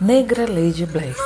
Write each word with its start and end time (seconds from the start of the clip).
Negra 0.00 0.42
Lady 0.42 0.86
Black. 0.86 1.16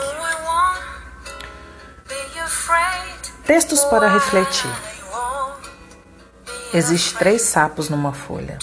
Textos 3.45 3.84
para 3.84 4.09
refletir. 4.09 4.70
Existem 6.73 7.18
três 7.18 7.43
sapos 7.43 7.89
numa 7.89 8.12
folha 8.12 8.59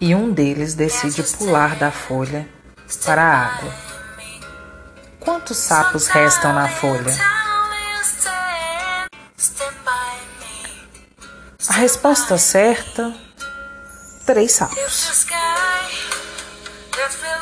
e 0.00 0.14
um 0.14 0.32
deles 0.32 0.74
decide 0.74 1.22
pular 1.22 1.76
da 1.76 1.90
folha 1.90 2.48
para 3.04 3.22
a 3.22 3.46
água. 3.46 3.74
Quantos 5.20 5.56
sapos 5.56 6.08
restam 6.08 6.52
na 6.52 6.68
folha? 6.68 7.14
A 11.68 11.72
resposta 11.72 12.36
certa: 12.36 13.14
três 14.26 14.52
sapos. 14.52 15.24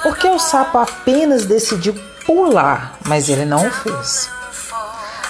Porque 0.02 0.28
o 0.28 0.38
sapo 0.38 0.78
apenas 0.78 1.44
decidiu 1.44 1.94
pular, 2.24 2.98
mas 3.06 3.28
ele 3.28 3.44
não 3.44 3.66
o 3.66 3.70
fez. 3.70 4.30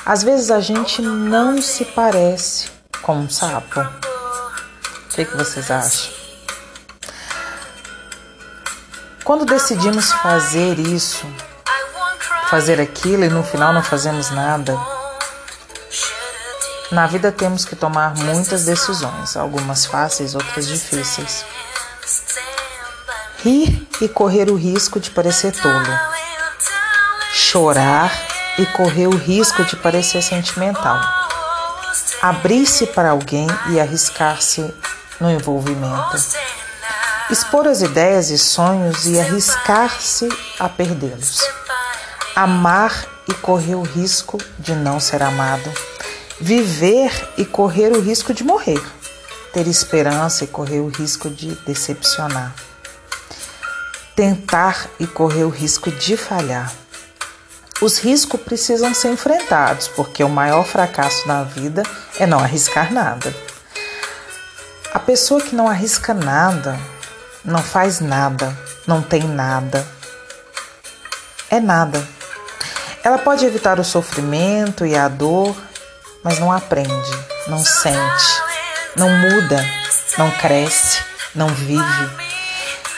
Às 0.05 0.23
vezes 0.23 0.51
a 0.51 0.61
gente 0.61 1.01
não 1.01 1.61
se 1.61 1.85
parece 1.85 2.71
com 3.03 3.17
um 3.17 3.31
sapo. 3.31 3.81
O 3.81 5.15
que, 5.15 5.25
que 5.25 5.37
vocês 5.37 5.71
acham? 5.71 6.13
Quando 9.25 9.45
decidimos 9.45 10.11
fazer 10.13 10.79
isso, 10.79 11.25
fazer 12.49 12.81
aquilo 12.81 13.25
e 13.25 13.29
no 13.29 13.45
final 13.45 13.73
não 13.73 13.83
fazemos 13.83 14.31
nada, 14.31 14.77
na 16.91 17.07
vida 17.07 17.31
temos 17.31 17.65
que 17.65 17.77
tomar 17.77 18.15
muitas 18.17 18.65
decisões, 18.65 19.37
algumas 19.37 19.87
fáceis, 19.87 20.35
outras 20.35 20.67
difíceis. 20.67 21.45
Rir 23.43 23.89
e 24.01 24.09
correr 24.09 24.51
o 24.51 24.55
risco 24.55 25.01
de 25.01 25.11
parecer 25.11 25.53
tolo. 25.53 25.98
Chorar 27.33 28.12
e 28.59 28.67
correr 28.67 29.07
o 29.07 29.17
risco 29.17 29.65
de 29.65 29.77
parecer 29.77 30.23
sentimental. 30.23 31.01
Abrir-se 32.21 32.87
para 32.87 33.11
alguém 33.11 33.47
e 33.71 33.81
arriscar-se 33.81 34.73
no 35.21 35.31
envolvimento 35.31 36.17
expor 37.33 37.67
as 37.67 37.81
ideias 37.81 38.29
e 38.29 38.37
sonhos 38.37 39.07
e 39.07 39.19
arriscar-se 39.19 40.29
a 40.59 40.69
perdê-los. 40.69 41.41
Amar 42.37 43.06
e 43.27 43.33
correr 43.34 43.75
o 43.75 43.83
risco 43.83 44.39
de 44.59 44.75
não 44.75 45.01
ser 45.01 45.23
amado. 45.23 45.73
Viver 46.39 47.11
e 47.39 47.47
correr 47.47 47.93
o 47.93 48.01
risco 48.01 48.34
de 48.34 48.45
morrer. 48.45 48.83
Ter 49.53 49.67
esperança 49.67 50.45
e 50.45 50.47
correr 50.47 50.81
o 50.81 50.89
risco 50.89 51.31
de 51.31 51.55
decepcionar. 51.67 52.55
Tentar 54.15 54.89
e 55.01 55.07
correr 55.07 55.45
o 55.45 55.49
risco 55.49 55.91
de 55.91 56.17
falhar. 56.17 56.73
Os 57.81 57.99
riscos 57.99 58.41
precisam 58.41 58.95
ser 58.95 59.13
enfrentados, 59.13 59.89
porque 59.89 60.23
o 60.23 60.29
maior 60.29 60.65
fracasso 60.65 61.27
na 61.27 61.43
vida 61.43 61.83
é 62.19 62.27
não 62.27 62.39
arriscar 62.39 62.93
nada. 62.93 63.35
A 64.93 64.99
pessoa 64.99 65.41
que 65.41 65.55
não 65.55 65.67
arrisca 65.67 66.13
nada 66.13 66.79
não 67.45 67.63
faz 67.63 67.99
nada, 68.01 68.57
não 68.87 69.03
tem 69.03 69.23
nada. 69.23 69.85
É 71.51 71.59
nada. 71.59 72.07
Ela 73.03 73.19
pode 73.19 73.45
evitar 73.45 73.81
o 73.81 73.85
sofrimento 73.85 74.87
e 74.87 74.95
a 74.95 75.09
dor, 75.09 75.57
mas 76.23 76.39
não 76.39 76.53
aprende, 76.53 77.11
não 77.49 77.59
sente, 77.65 78.43
não 78.95 79.09
muda, 79.09 79.65
não 80.17 80.31
cresce, 80.33 81.03
não 81.35 81.49
vive. 81.49 82.22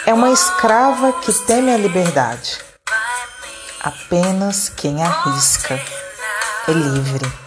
É 0.07 0.13
uma 0.13 0.31
escrava 0.31 1.15
que 1.15 1.33
teme 1.47 1.73
a 1.73 1.79
liberdade. 1.79 2.59
Apenas 3.81 4.69
quem 4.69 5.03
arrisca 5.03 5.81
é 6.69 6.73
livre. 6.73 7.45